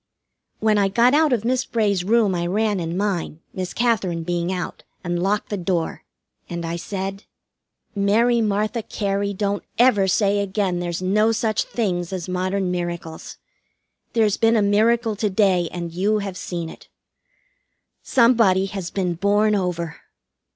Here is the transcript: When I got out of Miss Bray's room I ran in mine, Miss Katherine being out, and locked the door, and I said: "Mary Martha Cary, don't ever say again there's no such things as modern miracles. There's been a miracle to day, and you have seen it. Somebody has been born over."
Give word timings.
When 0.59 0.79
I 0.79 0.87
got 0.87 1.13
out 1.13 1.31
of 1.31 1.45
Miss 1.45 1.63
Bray's 1.63 2.03
room 2.03 2.33
I 2.33 2.47
ran 2.47 2.79
in 2.79 2.97
mine, 2.97 3.39
Miss 3.53 3.71
Katherine 3.71 4.23
being 4.23 4.51
out, 4.51 4.83
and 5.03 5.21
locked 5.21 5.49
the 5.49 5.57
door, 5.57 6.05
and 6.49 6.65
I 6.65 6.75
said: 6.75 7.25
"Mary 7.93 8.41
Martha 8.41 8.81
Cary, 8.81 9.31
don't 9.31 9.63
ever 9.77 10.07
say 10.07 10.39
again 10.39 10.79
there's 10.79 11.03
no 11.03 11.31
such 11.31 11.65
things 11.65 12.11
as 12.11 12.27
modern 12.27 12.71
miracles. 12.71 13.37
There's 14.13 14.37
been 14.37 14.55
a 14.57 14.63
miracle 14.63 15.15
to 15.17 15.29
day, 15.29 15.69
and 15.71 15.93
you 15.93 16.17
have 16.17 16.35
seen 16.35 16.67
it. 16.67 16.87
Somebody 18.01 18.65
has 18.65 18.89
been 18.89 19.13
born 19.13 19.53
over." 19.53 19.97